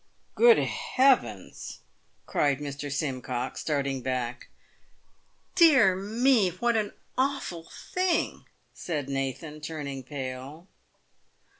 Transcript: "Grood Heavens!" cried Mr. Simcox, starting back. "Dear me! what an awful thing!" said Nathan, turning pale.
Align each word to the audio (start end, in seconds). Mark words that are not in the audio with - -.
"Grood 0.35 0.57
Heavens!" 0.65 1.81
cried 2.25 2.57
Mr. 2.57 2.91
Simcox, 2.91 3.61
starting 3.61 4.01
back. 4.01 4.47
"Dear 5.53 5.95
me! 5.95 6.49
what 6.49 6.75
an 6.75 6.93
awful 7.19 7.67
thing!" 7.93 8.45
said 8.73 9.07
Nathan, 9.07 9.61
turning 9.61 10.01
pale. 10.01 10.65